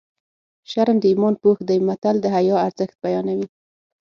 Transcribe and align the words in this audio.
شرم 0.71 0.97
د 0.99 1.05
ایمان 1.11 1.33
پوښ 1.43 1.57
دی 1.69 1.77
متل 1.87 2.15
د 2.21 2.25
حیا 2.35 2.55
ارزښت 2.67 2.95
بیانوي 3.03 3.47